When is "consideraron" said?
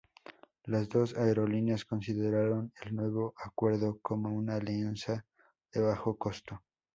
1.85-2.73